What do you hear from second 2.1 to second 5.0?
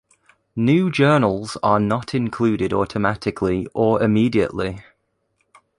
included automatically or immediately.